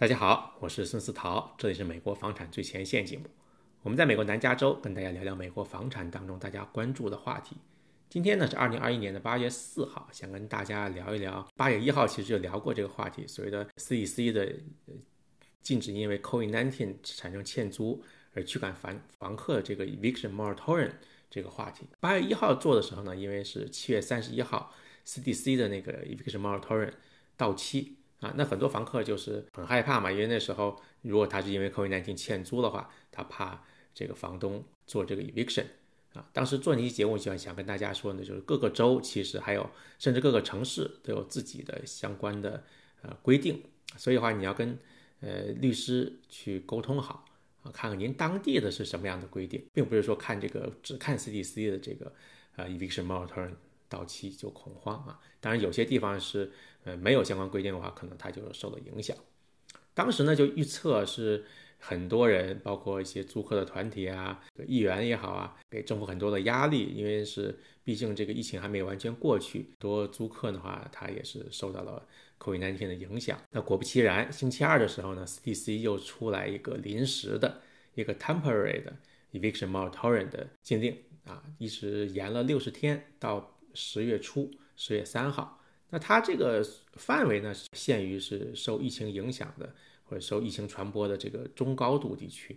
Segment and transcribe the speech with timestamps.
[0.00, 3.24] 大家好，我是孙思桃，这里是美国房产最前线节目。
[3.82, 7.54] 我们在美国南加州跟大家聊聊美国房产当中大家关注的话题。
[8.08, 11.46] 今天呢是二零二一年的八月四号，想跟大家聊一聊。
[11.54, 14.50] 八月一号其实就聊过这个话题，所谓的 CEC 的
[15.60, 20.92] 禁止因为 COVID-19 产生欠租而驱赶房房客这个 eviction moratorium
[21.28, 21.86] 这个话题。
[22.00, 24.72] 八月一号做的时候呢，因为是七月三十一号
[25.04, 26.94] CDC 的那个 eviction moratorium
[27.36, 33.64] 到期啊，那很多房客就是很害怕嘛，因为那时候如果他是因为 COVID-19 欠租的话，他怕。
[33.92, 35.64] 这个房东做这个 eviction
[36.12, 42.62] 啊，当时做那期节目就想想跟大家说呢，就是各个州其实还有甚至各个城市都有自己的相关的
[43.02, 43.60] 呃规定，
[43.96, 44.78] 所以的话你要跟
[45.20, 47.24] 呃律师去沟通好
[47.64, 52.12] 啊，看看您当地的是什么样的规定，并不是说看这个只看 CDC 的这个
[52.54, 53.54] 呃 eviction moratorium
[53.90, 55.20] 到期就恐慌啊。
[55.40, 56.50] 当然有些地方是
[56.84, 59.14] 呃没有相关规定的话，可能它就受到影响。
[59.92, 61.44] 当时呢就预测是。
[61.82, 72.06] 很多人，包括一些租客的团体啊，议员也好啊，给政府很多的压力，因为是毕竟这个疫情还没有完全过去，多租客的话，他也是受到了
[72.38, 73.40] COVID-19 的影响。
[73.50, 77.62] 那果不其然，星期二的时候呢，CDC 又出来一个临时的
[77.94, 78.94] 一个 temporary 的
[79.32, 80.94] eviction moratorium 的禁令
[81.24, 85.60] 啊，一直延了六十天，到十月初，十月三号。
[85.90, 89.74] 那它这个范围呢，限于是受疫情影响的。
[90.10, 92.56] 或者受疫情传播的这个中高度地区，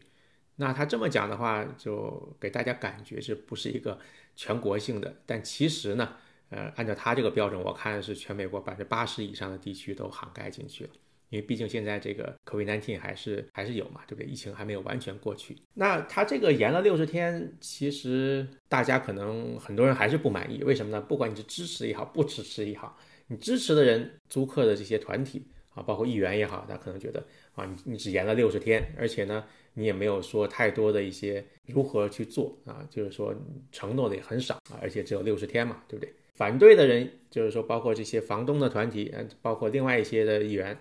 [0.55, 3.99] 那他这么讲的话，就给大家感觉是不是一个
[4.35, 5.15] 全国性的？
[5.27, 6.15] 但其实呢，
[6.49, 10.89] 呃，按照他这个标准，我看是全美国百分之八十以上的地区都涵盖进去了。
[11.33, 14.27] 因为毕竟现在这个 COVID-19 还是还是有嘛，对不对？
[14.29, 15.57] 疫情还没有完全过去。
[15.73, 20.63] 那他这个延了六十天，其实大家可能很多人还是不满意。
[20.63, 21.01] 为什么呢？
[21.01, 27.25] 不管你是支持也好，不支持也好，你支持的人、租客的这些团体啊，包括议员也好，他可能觉得。
[27.53, 33.33] 啊，你你只延了六十天，而且呢，你也没有说太多的一些如何去做啊，就是说
[33.71, 36.13] 承诺的也很少啊，而且只有六十天嘛，对不对？
[36.35, 40.75] 反对的人就是说，包括这些房东的团体，嗯，包括另外一些的议员，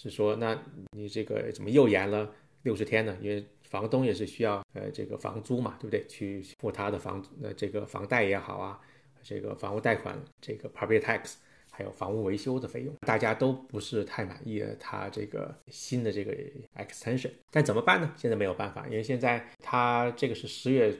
[0.00, 0.56] 是说，那
[0.92, 2.32] 你这个怎么又延了
[2.62, 3.18] 六十天呢？
[3.20, 6.06] 因为房东也是需要呃这个房租嘛，对不对？
[6.06, 8.80] 去付他的房呃这个房贷也好啊，
[9.22, 11.34] 这个房屋贷款这个 property tax。
[11.70, 16.34] 还有房屋维修的费用，大家都不是太满意他这个新的这个
[16.74, 18.12] extension，但怎么办呢？
[18.16, 20.92] 现在没有办法，因为现在他这个是十月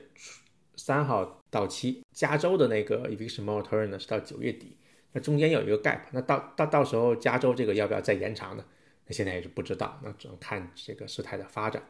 [0.77, 4.77] 三号到期，加州的那个 eviction moratorium 呢是到九月底，
[5.11, 8.63] 那中间有一个 gap，那到到到时候加州这个要不要再延长呢？
[9.09, 11.83] 那现在也是不知道，那只能看这个事态的发展。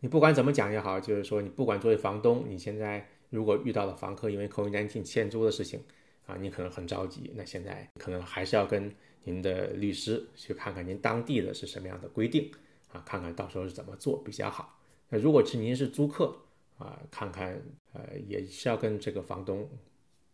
[0.00, 5.82] 你不管怎么讲也好，就是说你不管作为房东，你现在如果遇到了房客因为 COVID-19 欠租的事情。
[6.24, 12.48] 啊，你可能很着急，那现在可能还是要跟您的律师去看看您当地的是什么样的规定
[12.92, 14.78] 啊，看看到时候是怎么做比较好。
[15.08, 16.32] 那如果是您是租客
[16.78, 17.60] 啊，看看
[17.92, 19.68] 呃也是要跟这个房东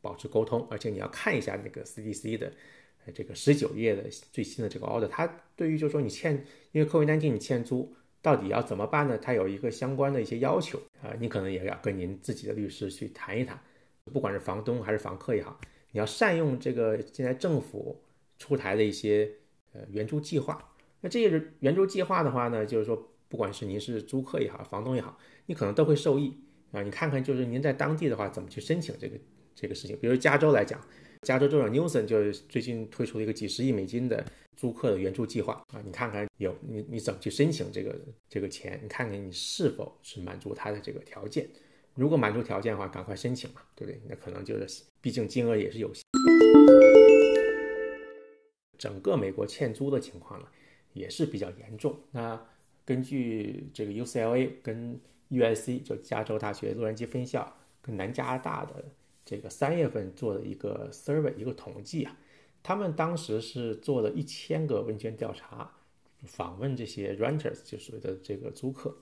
[0.03, 2.53] 保持沟通，而且你要看一下那个 CDC 的
[3.13, 5.27] 这个十九页的最新的这个 order，它
[5.57, 9.17] 对于就是说你欠因为 COVID-19 你欠租到底要怎么办呢？
[9.19, 13.59] 它有一个相关的一些要求啊，你可能也要跟您自己的律师去谈一谈，
[14.13, 15.59] 不管是房东还是房客也好。
[15.93, 18.01] 你要善用这个现在政府
[18.39, 19.31] 出台的一些
[19.73, 20.63] 呃援助计划。
[21.01, 25.17] 那这些援助计划的话呢，就是说，不管是您是租客也好，房东也好，
[25.47, 26.37] 你可能都会受益
[26.73, 26.83] 啊。
[26.83, 29.17] 你看看，就是您在当地的话，怎么去申请这个
[29.55, 29.97] 这个事情？
[29.99, 30.79] 比如加州来讲，
[31.23, 34.25] 加州州长 Newsom 就是最近推出了一个几十亿美金的
[34.57, 35.83] 租客的援助计划啊。
[35.85, 37.99] 你看看有你你怎么去申请这个
[38.29, 38.79] 这个钱？
[38.83, 41.49] 你看看你是否是满足他的这个条件。
[41.95, 44.01] 如果满足条件的话，赶快申请嘛，对不对？
[44.09, 46.03] 那可能就是，毕竟金额也是有限。
[48.79, 50.47] 整个美国欠租的情况呢，
[50.93, 51.99] 也是比较严重。
[52.13, 52.41] 那
[52.85, 55.01] 根据这个 UCLA 跟
[55.31, 57.53] USC 就加州大学洛杉矶分校
[57.83, 58.85] 跟南加拿大的
[59.29, 62.17] 这个三月份做的一个 survey 一个统计啊，
[62.63, 65.71] 他们当时是做了一千个问卷调查，
[66.25, 68.97] 访问这些 renters 就所谓的这个租客。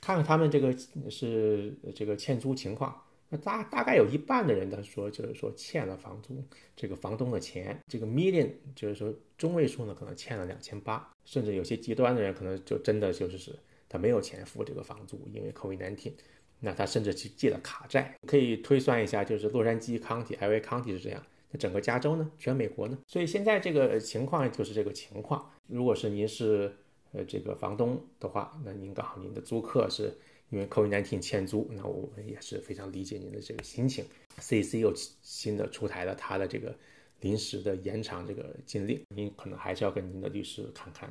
[0.00, 0.72] 看看他们这个
[1.10, 6.40] 是这个欠租情况，那大大概有一半的人他说就是说欠了房租
[6.76, 13.58] 这个房东的钱，这个 median 就是说中位数呢可能欠了两千八，甚至有些极端的人可能就真的就是是
[13.88, 16.12] 他没有钱付这个房租，因为 COVID-19，
[16.60, 18.14] 那他甚至去借了卡债。
[18.26, 25.50] 可以推算一下，就是洛杉矶 County、LA County 是这样，那整个加州呢，全美国呢，所以现在这个情况就是这个情况。
[25.66, 26.74] 如果是您是。
[27.12, 30.14] 呃，这个房东的话，那您刚好您的租客是
[30.50, 34.04] 因为 COVID-19 欠租，那我们也是非常理解您的这个心情。
[34.38, 36.76] CC 又新的出台了他的这个
[37.20, 41.08] 临时的延长这个禁令，您可能还是要跟您的律师看看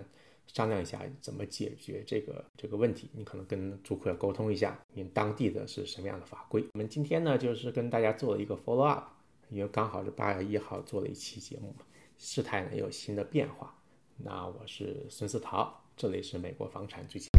[0.48, 3.10] 商量一下怎么解决这个这个问题。
[3.14, 6.64] 你可能跟租客沟通一下您当地的是什么样的法规。
[6.74, 9.06] 我们今天呢就是跟大家做了一个 follow up
[9.50, 11.74] 因为刚好是八月一号做了一期节目
[12.18, 13.74] 事态呢有新的变化。
[14.18, 17.30] 那我是孙思桃这里是美国房产最前